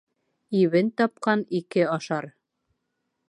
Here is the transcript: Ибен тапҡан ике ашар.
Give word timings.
Ибен 0.61 0.87
тапҡан 1.01 1.45
ике 1.59 1.85
ашар. 1.97 2.31